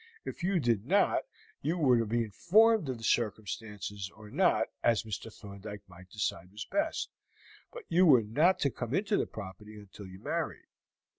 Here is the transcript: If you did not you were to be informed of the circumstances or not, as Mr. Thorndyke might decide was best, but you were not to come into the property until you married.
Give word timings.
If 0.25 0.41
you 0.43 0.59
did 0.59 0.87
not 0.87 1.25
you 1.61 1.77
were 1.77 1.99
to 1.99 2.07
be 2.07 2.23
informed 2.23 2.89
of 2.89 2.97
the 2.97 3.03
circumstances 3.03 4.09
or 4.15 4.31
not, 4.31 4.65
as 4.81 5.03
Mr. 5.03 5.31
Thorndyke 5.31 5.87
might 5.87 6.09
decide 6.09 6.51
was 6.51 6.65
best, 6.65 7.11
but 7.71 7.83
you 7.87 8.07
were 8.07 8.23
not 8.23 8.57
to 8.61 8.71
come 8.71 8.95
into 8.95 9.15
the 9.15 9.27
property 9.27 9.75
until 9.75 10.07
you 10.07 10.17
married. 10.17 10.65